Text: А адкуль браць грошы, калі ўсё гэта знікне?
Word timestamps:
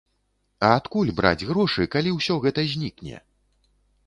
А 0.69 0.71
адкуль 0.77 1.11
браць 1.19 1.47
грошы, 1.51 1.87
калі 1.97 2.15
ўсё 2.17 2.39
гэта 2.47 2.65
знікне? 2.73 3.23